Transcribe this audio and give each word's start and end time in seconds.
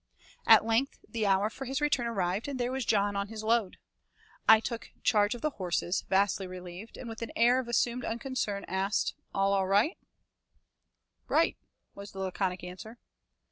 At 0.47 0.65
length 0.65 0.97
the 1.07 1.27
hour 1.27 1.51
for 1.51 1.65
his 1.65 1.79
return 1.79 2.07
arrived, 2.07 2.47
and 2.47 2.59
there 2.59 2.71
was 2.71 2.85
John 2.85 3.15
on 3.15 3.27
his 3.27 3.43
load. 3.43 3.77
I 4.49 4.59
took 4.59 4.89
charge 5.03 5.35
of 5.35 5.41
the 5.41 5.51
horses, 5.51 6.05
vastly 6.09 6.47
relieved, 6.47 6.97
and 6.97 7.07
with 7.07 7.21
an 7.21 7.31
air 7.35 7.59
of 7.59 7.67
assumed 7.67 8.03
unconcern, 8.03 8.65
asked, 8.67 9.13
"All 9.31 9.67
right?" 9.67 9.99
"Right," 11.27 11.55
was 11.93 12.13
the 12.13 12.19
laconic 12.19 12.63
answer. 12.63 12.97